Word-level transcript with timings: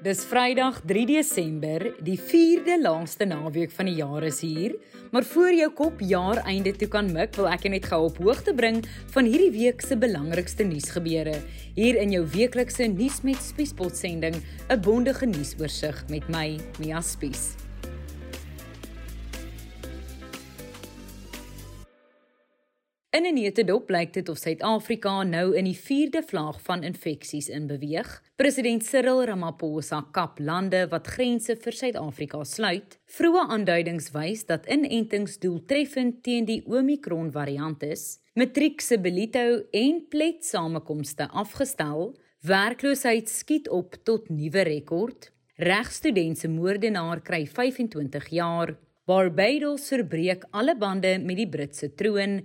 Dis 0.00 0.22
Vrydag 0.24 0.78
3 0.88 1.02
Desember, 1.10 1.82
die 2.00 2.14
4de 2.16 2.78
laaste 2.80 3.26
naweek 3.28 3.74
van 3.76 3.90
die 3.90 3.98
jaar 3.98 4.24
is 4.24 4.38
hier, 4.40 4.72
maar 5.12 5.26
voor 5.28 5.52
jou 5.52 5.68
kop 5.76 6.00
jaar 6.00 6.40
einde 6.48 6.72
toe 6.72 6.88
kan 6.88 7.12
mik, 7.12 7.36
wil 7.36 7.50
ek 7.52 7.66
jou 7.68 7.74
net 7.74 7.90
gou 7.92 8.00
op 8.06 8.16
hoogte 8.24 8.56
bring 8.56 8.80
van 9.12 9.28
hierdie 9.28 9.52
week 9.58 9.84
se 9.84 10.00
belangrikste 10.00 10.64
nuusgebeure. 10.64 11.36
Hier 11.76 12.00
in 12.00 12.16
jou 12.16 12.24
weeklikse 12.32 12.88
nuus 12.88 13.20
met 13.28 13.44
Spiespot 13.44 13.92
sending, 13.92 14.40
'n 14.72 14.80
bondige 14.80 15.28
nuusoorseig 15.28 16.08
met 16.08 16.24
my, 16.32 16.56
Mia 16.80 17.04
Spies. 17.04 17.60
In 23.20 23.26
'n 23.26 23.34
neutedop 23.34 23.86
blyk 23.86 24.12
dit 24.12 24.28
of 24.28 24.38
Suid-Afrika 24.38 25.22
nou 25.22 25.52
in 25.56 25.66
die 25.68 25.76
4de 25.76 26.22
vlaag 26.24 26.60
van 26.62 26.82
infeksies 26.82 27.48
in 27.48 27.66
beweeg. 27.66 28.22
President 28.36 28.84
Cyril 28.84 29.24
Ramaphosa 29.24 30.06
kap 30.12 30.38
lande 30.38 30.86
wat 30.88 31.06
grense 31.06 31.56
vir 31.56 31.72
Suid-Afrika 31.72 32.44
sluit. 32.44 32.96
Vroeë 33.06 33.42
aanduidings 33.48 34.10
wys 34.14 34.46
dat 34.46 34.64
inentings 34.66 35.36
doeltreffend 35.38 36.22
teen 36.22 36.44
die 36.48 36.62
Omicron 36.66 37.28
variant 37.30 37.82
is. 37.82 38.20
Matriek 38.34 38.80
se 38.80 38.98
Belito 38.98 39.64
en 39.70 40.00
Plet 40.08 40.44
samekomste 40.44 41.28
afgestel. 41.28 42.16
Werkloosheid 42.40 43.28
skiet 43.28 43.68
op 43.68 44.00
tot 44.02 44.30
nuwe 44.30 44.62
rekord. 44.62 45.30
Regstudent 45.56 46.38
se 46.38 46.48
moordenaar 46.48 47.20
kry 47.20 47.44
25 47.46 48.28
jaar. 48.28 48.78
Barbados 49.04 49.88
verbreek 49.88 50.44
alle 50.50 50.76
bande 50.76 51.18
met 51.18 51.36
die 51.36 51.48
Britse 51.48 51.94
troon 51.94 52.40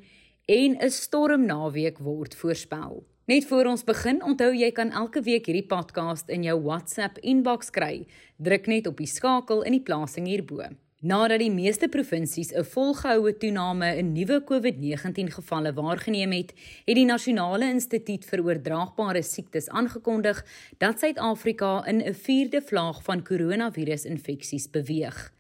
en 0.46 0.78
'n 0.78 0.90
stormnaweek 0.90 1.98
word 1.98 2.36
voorspel. 2.36 3.04
Net 3.26 3.46
voor 3.46 3.66
ons 3.66 3.84
begin, 3.84 4.24
onthou 4.24 4.54
jy 4.54 4.72
kan 4.72 4.92
elke 4.92 5.22
week 5.22 5.46
hierdie 5.46 5.66
podcast 5.66 6.30
in 6.30 6.44
jou 6.44 6.62
WhatsApp 6.62 7.18
inbox 7.18 7.70
kry. 7.70 8.06
Druk 8.38 8.68
net 8.68 8.88
op 8.88 8.98
die 8.98 9.08
skakel 9.08 9.62
in 9.62 9.72
die 9.72 9.82
plasing 9.82 10.28
hierbo. 10.28 10.62
Nadat 11.02 11.40
die 11.40 11.52
meeste 11.52 11.88
provinsies 11.88 12.54
'n 12.54 12.64
volgehoue 12.64 13.38
toename 13.38 13.98
in 13.98 14.14
nuwe 14.14 14.44
COVID-19 14.44 15.32
gevalle 15.32 15.74
waargeneem 15.74 16.32
het, 16.32 16.54
het 16.86 16.96
die 16.96 17.06
Nasionale 17.06 17.66
Instituut 17.66 18.26
vir 18.26 18.44
Oordraagbare 18.44 19.22
Siektes 19.24 19.70
aangekondig 19.70 20.46
dat 20.78 21.00
Suid-Afrika 21.00 21.86
in 21.88 22.02
'n 22.02 22.14
4de 22.14 22.62
vlaag 22.62 23.04
van 23.04 23.24
koronavirusinfeksies 23.24 24.70
beweeg. 24.70 25.34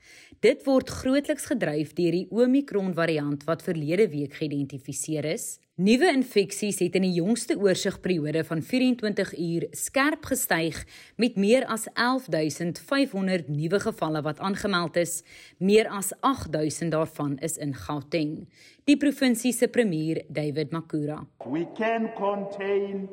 Dit 0.44 0.66
word 0.68 0.90
grootliks 0.92 1.46
gedryf 1.48 1.94
deur 1.96 2.12
die 2.12 2.26
Omicron 2.34 2.92
variant 2.96 3.46
wat 3.48 3.64
verlede 3.64 4.10
week 4.12 4.34
geïdentifiseer 4.36 5.24
is. 5.30 5.46
Nuwe 5.80 6.10
infeksies 6.12 6.82
het 6.84 6.96
in 7.00 7.06
die 7.08 7.14
jongste 7.18 7.56
oorsigperiode 7.60 8.44
van 8.48 8.62
24 8.64 9.32
uur 9.40 9.68
skerp 9.76 10.28
gestyg 10.28 10.82
met 11.20 11.40
meer 11.40 11.66
as 11.72 11.88
11500 11.94 13.48
nuwe 13.48 13.80
gevalle 13.80 14.22
wat 14.28 14.40
aangemeld 14.40 15.00
is. 15.00 15.22
Meer 15.58 15.88
as 15.88 16.12
8000 16.20 16.92
daarvan 16.92 17.38
is 17.40 17.58
in 17.58 17.74
Gauteng. 17.76 18.46
Die 18.84 18.98
provinsie 19.00 19.54
se 19.54 19.68
premier, 19.68 20.24
David 20.28 20.72
Makura. 20.72 21.22
We 21.46 21.68
can 21.76 22.12
contain 22.16 23.08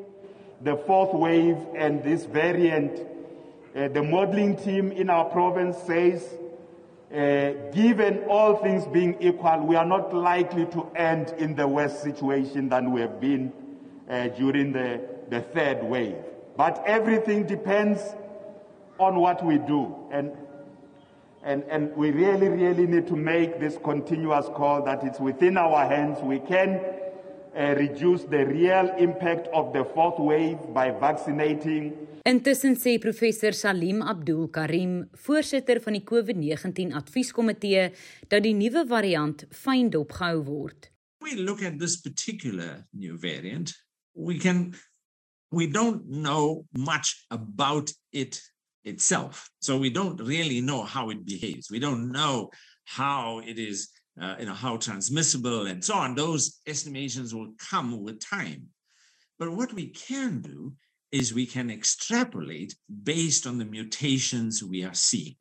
the 0.65 0.77
fourth 0.87 1.15
wave 1.15 1.59
and 1.79 2.03
this 2.03 2.27
variant. 2.27 2.99
Uh, 3.75 3.89
the 3.89 4.03
modeling 4.03 4.57
team 4.57 4.91
in 4.91 5.11
our 5.11 5.31
province 5.31 5.79
says 5.87 6.42
uh, 7.13 7.53
given 7.73 8.25
all 8.29 8.57
things 8.57 8.87
being 8.87 9.21
equal, 9.21 9.67
we 9.67 9.77
are 9.77 9.85
not 9.85 10.15
likely 10.15 10.65
to 10.67 10.91
end 10.97 11.35
in 11.37 11.55
the 11.55 11.69
worst 11.69 12.03
situation 12.03 12.69
than 12.71 12.91
we 12.91 13.03
have 13.03 13.21
been 13.21 13.53
uh, 14.09 14.29
during 14.29 14.73
the, 14.73 15.01
the 15.29 15.41
third 15.41 15.85
wave. 15.85 16.17
But 16.57 16.83
everything 16.87 17.47
depends 17.47 18.01
on 18.99 19.17
what 19.17 19.45
we 19.45 19.59
do. 19.59 19.95
And, 20.11 20.33
and, 21.43 21.65
and 21.65 21.95
we 21.97 22.13
really, 22.13 22.49
really 22.49 22.87
need 22.87 23.07
to 23.09 23.17
make 23.17 23.61
this 23.61 23.77
continuous 23.85 24.47
call 24.47 24.83
that 24.85 25.03
it's 25.05 25.21
within 25.21 25.59
our 25.59 25.87
hands. 25.87 26.21
We 26.23 26.39
can 26.39 26.81
uh, 27.55 27.75
reduce 27.77 28.25
the 28.25 28.45
real 28.45 28.93
impact 28.99 29.49
of 29.53 29.73
the 29.73 29.85
fourth 29.95 30.19
wave 30.19 30.59
by 30.73 30.91
vaccinating. 30.91 31.93
Intussen 32.25 32.77
sê 32.77 32.99
professor 33.01 33.53
Salim 33.53 34.03
Abdul 34.03 34.49
Karim, 34.49 35.09
voorsitter 35.25 35.81
van 35.83 35.97
die 35.99 36.05
COVID-19 36.07 36.95
advieskomitee, 36.95 37.91
dat 38.31 38.45
die 38.47 38.55
nuwe 38.55 38.85
variant 38.87 39.43
fyn 39.51 39.91
dopgehou 39.91 40.45
word. 40.47 40.91
We 41.23 41.35
look 41.37 41.63
at 41.63 41.79
this 41.79 41.97
particular 42.01 42.87
new 42.93 43.19
variant, 43.19 43.75
we 44.15 44.39
can 44.39 44.75
we 45.53 45.67
don't 45.67 46.09
know 46.09 46.65
much 46.73 47.27
about 47.31 47.91
it 48.13 48.41
itself. 48.85 49.51
So 49.61 49.77
we 49.77 49.91
don't 49.91 50.21
really 50.21 50.61
know 50.61 50.83
how 50.83 51.11
it 51.11 51.25
behaves. 51.25 51.71
We 51.71 51.79
don't 51.79 52.11
know 52.11 52.51
how 52.85 53.41
it 53.45 53.59
is 53.59 53.91
uh, 54.21 54.37
you 54.39 54.47
know 54.47 54.55
how 54.55 54.77
transmissible 54.77 55.67
and 55.67 55.85
so 55.85 55.95
on 55.95 56.15
those 56.15 56.61
estimations 56.67 57.35
will 57.35 57.53
come 57.71 58.03
with 58.03 58.21
time. 58.21 58.69
But 59.39 59.53
what 59.53 59.73
we 59.73 59.89
can 59.89 60.41
do 60.41 60.75
is 61.11 61.35
we 61.35 61.47
can 61.47 61.71
extrapolate 61.71 62.75
based 63.03 63.47
on 63.47 63.59
the 63.59 63.65
mutations 63.65 64.63
we 64.63 64.85
are 64.85 64.95
seeing. 64.95 65.37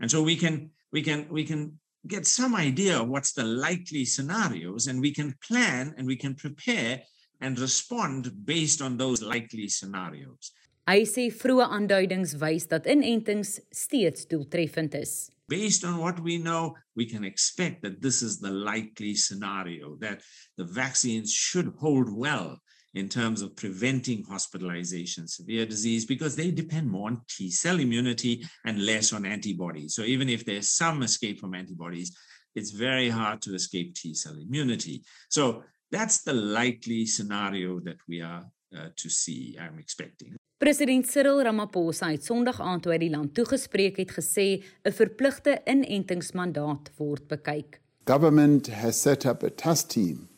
And 0.00 0.10
so 0.10 0.22
we 0.22 0.36
can 0.36 0.70
we 0.92 1.02
can 1.02 1.26
we 1.30 1.44
can 1.44 1.78
get 2.06 2.26
some 2.26 2.54
idea 2.54 3.00
of 3.00 3.08
what's 3.08 3.32
the 3.32 3.44
likely 3.44 4.04
scenarios 4.04 4.86
and 4.86 5.00
we 5.00 5.12
can 5.12 5.34
plan 5.46 5.94
and 5.96 6.06
we 6.06 6.16
can 6.16 6.34
prepare 6.34 7.02
and 7.40 7.58
respond 7.58 8.30
based 8.44 8.82
on 8.82 8.96
those 8.96 9.22
likely 9.22 9.68
scenarios. 9.68 10.52
Hy 10.84 11.06
sê 11.08 11.30
vroeë 11.32 11.64
aanduidings 11.72 12.34
wys 12.42 12.66
dat 12.68 12.84
inentings 12.84 13.56
steeds 13.72 14.26
doeltreffend 14.28 14.92
is. 14.98 15.30
Based 15.48 15.84
on 15.84 15.98
what 15.98 16.20
we 16.20 16.38
know, 16.38 16.74
we 16.96 17.06
can 17.06 17.24
expect 17.24 17.82
that 17.82 18.00
this 18.00 18.22
is 18.22 18.38
the 18.38 18.50
likely 18.50 19.14
scenario 19.14 19.96
that 19.96 20.22
the 20.56 20.64
vaccines 20.64 21.32
should 21.32 21.72
hold 21.78 22.10
well 22.10 22.58
in 22.94 23.08
terms 23.08 23.42
of 23.42 23.56
preventing 23.56 24.24
hospitalization, 24.24 25.26
severe 25.26 25.66
disease, 25.66 26.06
because 26.06 26.36
they 26.36 26.50
depend 26.50 26.88
more 26.88 27.08
on 27.08 27.20
T 27.28 27.50
cell 27.50 27.80
immunity 27.80 28.42
and 28.64 28.86
less 28.86 29.12
on 29.12 29.26
antibodies. 29.26 29.94
So 29.94 30.02
even 30.02 30.28
if 30.28 30.44
there's 30.44 30.70
some 30.70 31.02
escape 31.02 31.40
from 31.40 31.54
antibodies, 31.54 32.16
it's 32.54 32.70
very 32.70 33.08
hard 33.08 33.42
to 33.42 33.54
escape 33.54 33.94
T 33.94 34.14
cell 34.14 34.36
immunity. 34.40 35.02
So 35.28 35.64
that's 35.90 36.22
the 36.22 36.32
likely 36.32 37.04
scenario 37.04 37.80
that 37.80 37.98
we 38.08 38.20
are 38.20 38.44
uh, 38.74 38.90
to 38.96 39.08
see, 39.08 39.56
I'm 39.58 39.78
expecting. 39.78 40.36
President 40.58 41.06
Cyril 41.06 41.42
Ramaphosa 41.42 42.08
het 42.10 42.24
Sondag 42.24 42.60
aand 42.60 42.84
toe 42.84 42.94
hy 42.94 42.98
die 43.02 43.10
land 43.12 43.34
toegespreek 43.36 43.98
het 44.00 44.14
gesê 44.16 44.62
'n 44.84 44.92
verpligte 44.92 45.60
inentingsmandaat 45.66 46.90
word 46.96 47.28
bekyk. 47.28 47.80
Government 48.06 48.66
has 48.66 49.00
set 49.00 49.24
up 49.24 49.42
a 49.42 49.50
task 49.50 49.88
team 49.88 50.28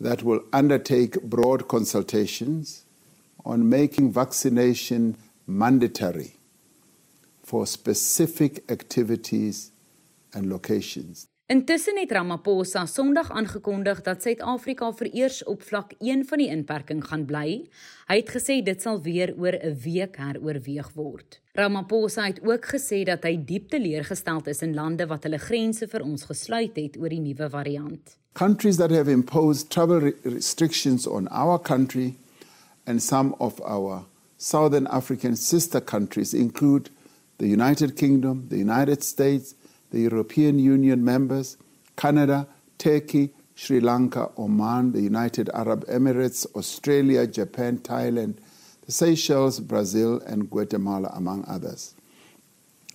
that 0.00 0.22
will 0.22 0.42
undertake 0.52 1.20
broad 1.22 1.68
consultations 1.68 2.84
on 3.44 3.68
making 3.68 4.12
vaccination 4.12 5.16
mandatory 5.46 6.34
for 7.42 7.66
specific 7.66 8.62
activities 8.70 9.72
and 10.32 10.48
locations. 10.48 11.29
Intussen 11.50 11.96
het 11.98 12.12
Ramaphosa 12.14 12.84
Sondag 12.86 13.30
aangekondig 13.30 14.02
dat 14.06 14.22
Suid-Afrika 14.22 14.92
vereers 14.94 15.44
op 15.44 15.62
vlak 15.66 15.96
1 15.98 16.20
van 16.28 16.38
die 16.38 16.46
inperking 16.46 17.00
gaan 17.02 17.24
bly. 17.26 17.64
Hy 18.06 18.18
het 18.20 18.30
gesê 18.30 18.60
dit 18.62 18.78
sal 18.78 19.00
weer 19.02 19.32
oor 19.34 19.58
'n 19.58 19.74
week 19.82 20.14
heroorweeg 20.16 20.92
word. 20.94 21.40
Ramaphosa 21.58 22.26
het 22.26 22.38
ook 22.46 22.64
gesê 22.74 23.02
dat 23.02 23.24
hy 23.24 23.34
diep 23.44 23.68
teleurgesteld 23.68 24.46
is 24.46 24.62
in 24.62 24.74
lande 24.74 25.06
wat 25.06 25.22
hulle 25.22 25.38
grense 25.38 25.88
vir 25.88 26.02
ons 26.02 26.22
gesluit 26.22 26.76
het 26.76 26.96
oor 26.96 27.08
die 27.08 27.20
nuwe 27.20 27.50
variant. 27.50 28.16
Countries 28.32 28.76
that 28.76 28.90
have 28.90 29.10
imposed 29.10 29.70
travel 29.70 30.12
restrictions 30.22 31.06
on 31.06 31.28
our 31.28 31.58
country 31.58 32.14
and 32.86 33.02
some 33.02 33.34
of 33.38 33.60
our 33.60 34.04
Southern 34.36 34.86
African 34.86 35.36
sister 35.36 35.80
countries 35.80 36.32
include 36.32 36.90
the 37.38 37.48
United 37.48 37.96
Kingdom, 37.96 38.46
the 38.48 38.58
United 38.58 39.02
States, 39.02 39.54
the 39.90 40.00
European 40.00 40.58
Union 40.58 41.04
members, 41.04 41.56
Canada, 41.96 42.46
Turkey, 42.78 43.30
Sri 43.54 43.80
Lanka, 43.80 44.30
Oman, 44.38 44.92
the 44.92 45.02
United 45.02 45.50
Arab 45.52 45.84
Emirates, 45.86 46.46
Australia, 46.54 47.26
Japan, 47.26 47.78
Thailand, 47.78 48.38
the 48.86 48.92
Seychelles, 48.92 49.60
Brazil, 49.60 50.20
and 50.26 50.48
Guatemala, 50.48 51.10
among 51.14 51.44
others. 51.46 51.94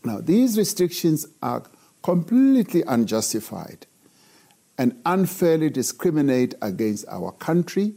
Now, 0.04 0.22
these 0.22 0.58
restrictions 0.58 1.28
are 1.42 1.64
completely 2.02 2.84
unjustified 2.88 3.86
and 4.78 5.00
unfairly 5.06 5.70
discriminate 5.70 6.54
against 6.62 7.06
our 7.08 7.32
country 7.32 7.94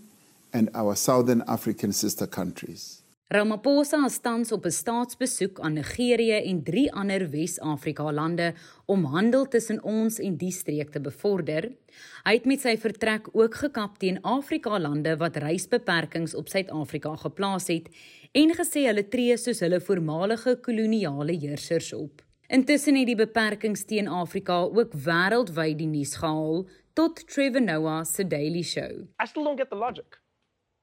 and 0.53 0.71
our 0.75 0.95
Southern 0.95 1.43
African 1.47 1.93
sister 1.93 2.27
countries. 2.27 3.03
Ramaphosa 3.29 4.07
is 4.07 4.15
tans 4.25 4.53
op 4.53 4.65
'n 4.65 4.71
staatsbesoek 4.71 5.61
aan 5.61 5.73
Nigerië 5.73 6.39
en 6.51 6.63
drie 6.63 6.93
ander 6.93 7.31
Wes-Afrika 7.31 8.13
lande 8.13 8.55
om 8.87 9.05
handel 9.05 9.45
tussen 9.49 9.83
ons 9.83 10.19
en 10.19 10.37
die 10.37 10.51
streek 10.51 10.91
te 10.91 11.01
bevorder. 11.01 11.77
Hy 12.25 12.33
het 12.33 12.47
met 12.47 12.61
sy 12.61 12.77
vertrek 12.77 13.29
ook 13.33 13.55
gekap 13.55 13.99
teen 13.99 14.23
Afrika 14.23 14.79
lande 14.79 15.17
wat 15.17 15.37
reisbeperkings 15.37 16.35
op 16.35 16.49
Suid-Afrika 16.49 17.17
geplaas 17.17 17.67
het 17.67 17.89
en 18.33 18.55
gesê 18.55 18.87
hulle 18.87 19.09
tree 19.09 19.37
soos 19.37 19.61
hulle 19.61 19.81
voormalige 19.81 20.57
koloniale 20.57 21.33
heersers 21.33 21.93
op. 21.93 22.23
Intussen 22.47 22.97
het 22.97 23.07
die 23.07 23.17
beperkings 23.17 23.85
teen 23.85 24.09
Afrika 24.09 24.63
ook 24.63 24.93
wêreldwyd 24.93 25.79
die 25.79 25.87
nuus 25.87 26.17
gehaal 26.17 26.67
tot 26.95 27.29
Trevor 27.29 27.63
Noah 27.63 28.05
se 28.05 28.27
Daily 28.27 28.63
Show. 28.63 29.05
I 29.23 29.27
still 29.27 29.45
don't 29.45 29.59
get 29.59 29.69
the 29.69 29.77
logic. 29.77 30.19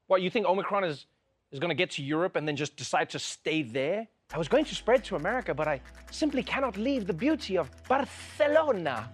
What 0.06 0.20
you 0.20 0.30
think 0.30 0.46
Omicron 0.46 0.84
is 0.84 1.08
is 1.56 1.60
going 1.60 1.76
to 1.76 1.82
get 1.84 1.90
to 1.96 2.02
Europe 2.02 2.36
and 2.36 2.46
then 2.46 2.56
just 2.56 2.76
decide 2.76 3.08
to 3.10 3.18
stay 3.18 3.62
there. 3.62 4.06
I 4.34 4.38
was 4.38 4.48
going 4.48 4.66
to 4.66 4.74
spread 4.74 5.04
to 5.04 5.16
America, 5.16 5.54
but 5.54 5.66
I 5.66 5.80
simply 6.10 6.42
cannot 6.42 6.76
leave 6.76 7.06
the 7.06 7.14
beauty 7.14 7.56
of 7.56 7.70
Barcelona. 7.88 9.08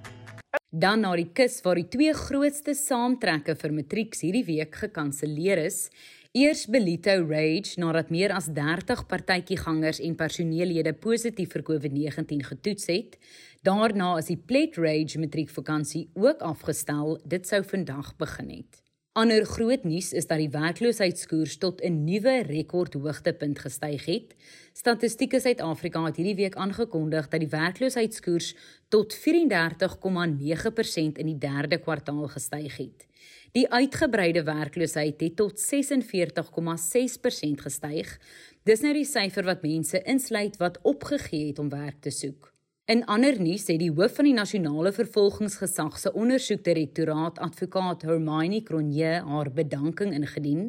Dan 0.72 1.04
na 1.04 1.12
die 1.16 1.28
kus 1.36 1.60
waar 1.64 1.76
die 1.76 1.88
twee 1.92 2.14
grootste 2.16 2.74
saamtrekke 2.74 3.54
vir 3.60 3.74
Matrix 3.76 4.24
hierdie 4.24 4.44
week 4.48 4.78
gekanselleer 4.80 5.60
is, 5.60 5.86
eers 6.32 6.64
Belito 6.72 7.14
Rage 7.28 7.76
nadat 7.80 8.10
meer 8.10 8.32
as 8.32 8.48
30 8.56 9.04
partytjiegangers 9.10 10.00
en 10.00 10.16
personeellede 10.16 10.94
positief 10.96 11.52
vir 11.52 11.66
COVID-19 11.68 12.46
getoets 12.48 12.88
het. 12.88 13.18
Daarna 13.62 14.16
is 14.18 14.32
die 14.32 14.40
Plet 14.40 14.80
Rage 14.80 15.20
matriekvakansie 15.20 16.08
ook 16.16 16.40
afgestel. 16.40 17.18
Dit 17.28 17.46
sou 17.52 17.60
vandag 17.74 18.16
begin 18.16 18.56
het. 18.56 18.82
Ander 19.12 19.44
groot 19.44 19.82
nuus 19.84 20.14
is 20.16 20.24
dat 20.24 20.40
die 20.40 20.48
werkloosheidskoers 20.48 21.58
tot 21.60 21.84
'n 21.84 22.04
nuwe 22.04 22.42
rekordhoogtepunt 22.48 23.58
gestyg 23.58 24.04
het. 24.04 24.34
Statistiek 24.72 25.40
Suid-Afrika 25.40 26.04
het 26.04 26.16
hierdie 26.16 26.34
week 26.34 26.54
aangekondig 26.54 27.28
dat 27.28 27.40
die 27.40 27.48
werkloosheidskoers 27.48 28.54
tot 28.88 29.14
34,9% 29.14 31.18
in 31.18 31.26
die 31.26 31.38
3de 31.38 31.80
kwartaal 31.80 32.28
gestyg 32.28 32.76
het. 32.76 33.06
Die 33.52 33.70
uitgebreide 33.70 34.42
werkloosheid 34.42 35.20
het 35.20 35.36
tot 35.36 35.60
46,6% 35.60 37.60
gestyg. 37.60 38.20
Dis 38.64 38.80
nou 38.80 38.92
die 38.92 39.04
syfer 39.04 39.44
wat 39.44 39.62
mense 39.62 40.02
insluit 40.02 40.56
wat 40.56 40.78
opgegee 40.82 41.46
het 41.46 41.58
om 41.58 41.68
werk 41.68 42.00
te 42.00 42.10
soek. 42.10 42.51
In 42.92 43.06
ander 43.08 43.38
nuus 43.40 43.62
het 43.70 43.78
die 43.80 43.92
hoof 43.94 44.18
van 44.18 44.26
die 44.26 44.34
nasionale 44.36 44.90
vervolgingsgesag 44.92 45.94
se 45.96 46.10
ondersoekdirektoraat 46.18 47.38
advokaat 47.40 48.02
Hermione 48.04 48.58
Cronje 48.66 49.12
haar 49.24 49.48
bedanking 49.56 50.10
ingedien. 50.12 50.66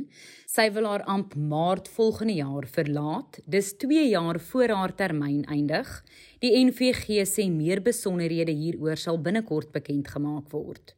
Sy 0.48 0.70
wil 0.72 0.88
haar 0.88 1.04
amp 1.12 1.36
Maart 1.36 1.90
volgende 1.92 2.38
jaar 2.38 2.70
verlaat. 2.78 3.42
Dis 3.44 3.74
2 3.82 4.06
jaar 4.14 4.40
voor 4.40 4.72
haar 4.72 4.96
termyn 4.96 5.44
eindig. 5.52 5.92
Die 6.40 6.54
NVG 6.64 7.28
sê 7.28 7.50
meer 7.52 7.84
besonderhede 7.84 8.56
hieroor 8.56 8.96
sal 9.04 9.20
binnekort 9.20 9.74
bekend 9.76 10.08
gemaak 10.16 10.48
word. 10.56 10.96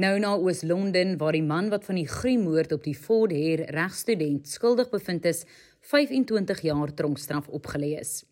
Nou 0.00 0.16
na 0.24 0.38
Oos-London 0.38 1.18
waar 1.20 1.36
die 1.36 1.44
man 1.44 1.68
wat 1.68 1.84
van 1.84 2.00
die 2.00 2.08
gruwelmoord 2.08 2.72
op 2.72 2.88
die 2.88 2.96
Ford 2.96 3.36
Hare 3.36 3.68
regstudent 3.76 4.48
skuldig 4.48 4.88
bevind 4.88 5.28
is, 5.28 5.44
25 5.92 6.64
jaar 6.64 6.96
tronkstraf 6.96 7.52
opgelê 7.52 7.98
is. 8.00 8.22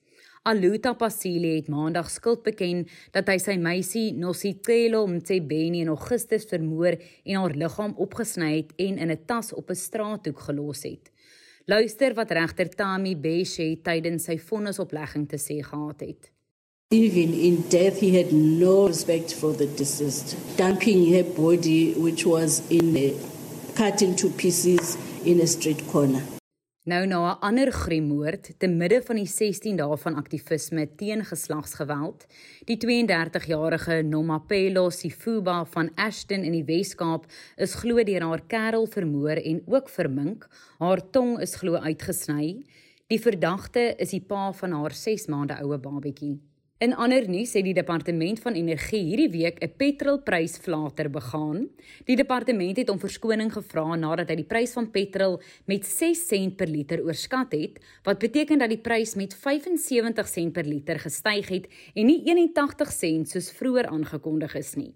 Aluta 0.42 0.94
Pasile 0.94 1.46
het 1.58 1.66
maandag 1.69 2.06
skuld 2.08 2.40
beken 2.46 2.87
dat 3.12 3.28
hy 3.28 3.34
sy 3.42 3.58
meisie 3.60 4.06
Nosicelo 4.16 5.02
Mtsebeni 5.04 5.82
in 5.84 5.90
Augustus 5.92 6.46
vermoor 6.48 6.96
en 6.96 7.37
haar 7.37 7.52
liggaam 7.60 7.92
opgesny 8.00 8.54
het 8.54 8.72
en 8.81 8.96
in 8.96 9.12
'n 9.12 9.25
tas 9.26 9.52
op 9.52 9.69
'n 9.69 9.76
straathoek 9.76 10.40
gelos 10.40 10.82
het. 10.82 11.12
Luister 11.66 12.14
wat 12.14 12.31
regter 12.31 12.69
Tami 12.69 13.14
Beshe 13.16 13.76
tydens 13.82 14.25
sy 14.25 14.38
vonnisoplegging 14.38 15.28
te 15.28 15.37
sê 15.37 15.60
gehad 15.62 16.00
het. 16.00 16.32
Even 16.88 17.32
in 17.34 17.64
death, 17.69 18.00
he 18.00 18.10
had 18.16 18.32
no 18.32 18.87
respect 18.87 19.34
for 19.34 19.54
the 19.56 19.69
deceased, 19.76 20.37
dumping 20.56 21.12
her 21.12 21.25
body, 21.25 21.92
which 21.96 22.25
was 22.25 22.62
in 22.69 22.96
a, 22.96 23.12
cut 23.75 24.00
into 24.00 24.28
pieces 24.31 24.96
in 25.25 25.40
a 25.40 25.46
street 25.46 25.87
corner. 25.87 26.39
Nou 26.90 27.06
na 27.06 27.19
'n 27.32 27.40
ander 27.40 27.70
grimoord 27.72 28.44
te 28.58 28.66
midde 28.66 29.02
van 29.02 29.16
die 29.16 29.26
16 29.26 29.76
dae 29.76 29.96
van 29.96 30.14
aktivisme 30.14 30.88
teen 30.96 31.22
geslagsgeweld, 31.25 32.26
die 32.66 32.76
32-jarige 32.76 34.02
Nomapelo 34.02 34.90
Sifuba 34.90 35.64
van 35.64 35.90
Ashton 35.94 36.42
in 36.42 36.52
die 36.52 36.64
Wes-Kaap 36.64 37.31
is 37.56 37.75
glo 37.75 38.02
deur 38.02 38.22
haar 38.22 38.42
kerel 38.46 38.87
vermoor 38.87 39.38
en 39.38 39.62
ook 39.66 39.88
vermink. 39.88 40.48
Haar 40.78 41.10
tong 41.10 41.38
is 41.40 41.54
glo 41.54 41.75
uitgesny. 41.75 42.64
Die 43.06 43.20
verdagte 43.20 43.94
is 43.96 44.10
die 44.10 44.25
pa 44.26 44.52
van 44.52 44.72
haar 44.72 44.92
6 44.92 45.26
maande 45.26 45.62
oue 45.62 45.78
babatjie. 45.78 46.50
In 46.81 46.94
ander 46.97 47.27
nuus 47.29 47.50
het 47.53 47.67
die 47.67 47.75
departement 47.77 48.38
van 48.41 48.55
energie 48.56 49.03
hierdie 49.05 49.29
week 49.29 49.59
'n 49.61 49.73
petrolprysflater 49.77 51.11
begaan. 51.11 51.69
Die 52.06 52.17
departement 52.17 52.77
het 52.77 52.88
om 52.88 52.99
verskoning 52.99 53.53
gevra 53.53 53.97
nadat 53.97 54.31
hy 54.31 54.37
die 54.37 54.49
prys 54.49 54.73
van 54.73 54.91
petrol 54.91 55.43
met 55.67 55.85
6 55.85 56.27
sent 56.29 56.56
per 56.56 56.67
liter 56.67 57.05
oorskat 57.05 57.53
het, 57.53 57.79
wat 58.03 58.19
beteken 58.19 58.59
dat 58.59 58.69
die 58.69 58.81
prys 58.81 59.15
met 59.15 59.35
75 59.35 60.29
sent 60.29 60.53
per 60.53 60.65
liter 60.65 60.99
gestyg 60.99 61.49
het 61.49 61.69
en 61.94 62.06
nie 62.06 62.23
81 62.25 62.93
sent 62.93 63.29
soos 63.29 63.53
vroeër 63.53 63.87
aangekondig 63.87 64.55
is 64.55 64.75
nie. 64.75 64.94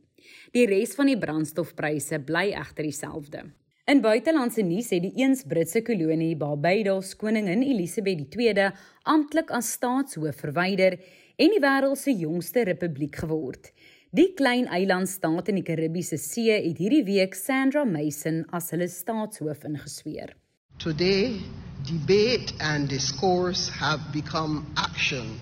Die 0.52 0.66
res 0.66 0.94
van 0.94 1.06
die 1.06 1.18
brandstofpryse 1.18 2.18
bly 2.18 2.52
egter 2.52 2.82
dieselfde. 2.84 3.44
In 3.84 4.00
buitelandse 4.00 4.62
nuus 4.62 4.88
het 4.90 5.02
die 5.02 5.12
eens 5.20 5.42
Britse 5.44 5.82
kolonie 5.82 6.36
Barbados 6.36 7.16
koningin 7.16 7.62
Elizabeth 7.62 8.34
II 8.34 8.70
amptelik 9.02 9.50
as 9.50 9.72
staatshoof 9.72 10.36
verwyder 10.40 10.96
en 11.36 11.50
die 11.50 11.60
wêreld 11.62 11.98
se 11.98 12.14
jongste 12.14 12.64
republiek 12.68 13.16
geword. 13.24 13.72
Die 14.14 14.30
klein 14.38 14.68
eilandstaat 14.70 15.48
in 15.50 15.58
die 15.58 15.66
Karibiese 15.66 16.18
See 16.22 16.52
het 16.54 16.78
hierdie 16.78 17.02
week 17.06 17.34
Sandra 17.34 17.82
Mason 17.84 18.44
as 18.54 18.70
hulle 18.70 18.86
staatshoof 18.88 19.64
ingesweer. 19.66 20.36
Today, 20.78 21.40
debate 21.86 22.54
and 22.60 22.88
discourse 22.88 23.68
have 23.80 24.00
become 24.12 24.66
action. 24.76 25.40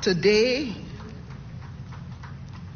Today, 0.00 0.72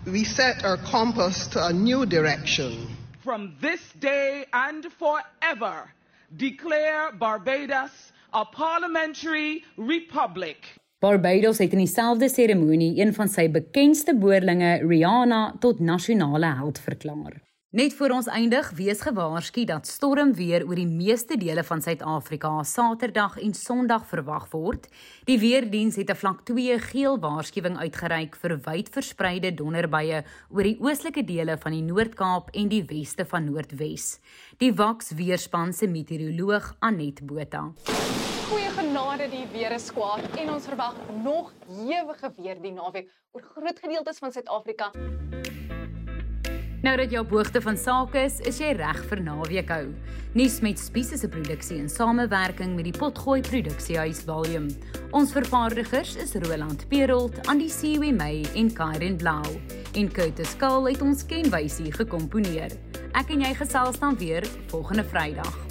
we 0.04 0.24
set 0.24 0.64
our 0.64 0.78
compass 0.90 1.46
to 1.48 1.64
a 1.64 1.72
new 1.72 2.04
direction. 2.06 2.88
From 3.24 3.54
this 3.60 3.80
day 4.00 4.44
and 4.52 4.86
forever, 4.98 5.92
declare 6.36 7.12
Barbados 7.12 8.12
a 8.32 8.44
parliamentary 8.44 9.64
republic. 9.76 10.64
Barbados 10.98 11.58
het 11.58 11.72
in 11.72 11.78
dieselfde 11.78 12.26
seremonie 12.28 12.96
een 12.98 13.12
van 13.14 13.28
sy 13.30 13.44
bekendste 13.54 14.16
boerlinge, 14.18 14.80
Rihanna, 14.82 15.52
tot 15.62 15.78
nasionale 15.78 16.48
held 16.58 16.80
verklaar. 16.82 17.36
Net 17.70 17.92
voor 17.94 18.16
ons 18.16 18.26
eindig, 18.26 18.72
wees 18.74 19.04
gewaarsku 19.06 19.62
dat 19.68 19.86
stormweer 19.86 20.64
oor 20.66 20.74
die 20.74 20.88
meeste 20.90 21.36
dele 21.38 21.62
van 21.62 21.84
Suid-Afrika 21.84 22.50
Saterdag 22.66 23.36
en 23.38 23.54
Sondag 23.54 24.08
verwag 24.10 24.48
word. 24.50 24.88
Die 25.30 25.38
weerdiens 25.38 25.96
het 25.96 26.10
'n 26.10 26.18
vlak 26.18 26.40
2 26.44 26.78
geel 26.78 27.18
waarskuwing 27.20 27.78
uitgereik 27.78 28.34
vir 28.34 28.58
wyd 28.64 28.88
verspreide 28.90 29.54
donderbuie 29.54 30.24
oor 30.50 30.62
die 30.62 30.78
oostelike 30.80 31.24
dele 31.24 31.58
van 31.58 31.72
die 31.72 31.82
Noord-Kaap 31.82 32.50
en 32.54 32.68
die 32.68 32.82
weste 32.82 33.24
van 33.24 33.44
Noordwes. 33.44 34.18
Die 34.58 34.74
Waks 34.74 35.12
weerspan 35.14 35.72
se 35.72 35.86
meteoroloog 35.86 36.76
Anet 36.80 37.26
Botha 37.26 37.70
goeie 38.48 38.70
genade 38.72 39.26
die 39.28 39.44
weer 39.52 39.74
is 39.76 39.90
kwaad 39.92 40.36
en 40.40 40.48
ons 40.54 40.64
verwag 40.70 40.94
nog 41.20 41.50
ewige 41.84 42.30
weer 42.38 42.56
die 42.62 42.72
naweek 42.72 43.10
oor 43.36 43.44
groot 43.44 43.80
gedeeltes 43.82 44.20
van 44.22 44.32
Suid-Afrika. 44.32 44.88
Nou 46.80 46.94
dat 46.96 47.12
jy 47.12 47.20
op 47.20 47.34
hoogte 47.34 47.60
van 47.60 47.76
sake 47.76 48.22
is, 48.24 48.38
is 48.48 48.62
jy 48.62 48.70
reg 48.78 49.02
vir 49.10 49.20
naweek 49.26 49.74
hou. 49.74 49.84
Nuus 50.38 50.60
met 50.64 50.80
Spies 50.80 51.12
se 51.20 51.28
produksie 51.28 51.76
in 51.76 51.92
samewerking 51.92 52.72
met 52.78 52.88
die 52.88 52.96
Potgooi 52.96 53.42
Produksiehuis 53.44 54.24
Volume. 54.24 54.72
Ons 55.12 55.34
vervaardigers 55.36 56.16
is 56.16 56.36
Roland 56.46 56.88
Perolt, 56.88 57.42
Andy 57.52 57.68
Siwe 57.68 58.14
May 58.16 58.46
en 58.56 58.72
Karen 58.72 59.20
Blau. 59.20 59.58
En 59.92 60.08
Curtis 60.08 60.56
Kahl 60.56 60.88
het 60.88 61.04
ons 61.04 61.26
kenwysie 61.26 61.92
gekomponeer. 61.92 62.78
Ek 63.12 63.34
en 63.34 63.44
jy 63.44 63.56
gesels 63.60 64.00
dan 64.00 64.16
weer 64.16 64.48
volgende 64.72 65.04
Vrydag. 65.04 65.67